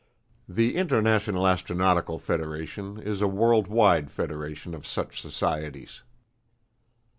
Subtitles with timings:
[0.49, 6.01] The International Astronautical Federation is a world wide federation of such societies.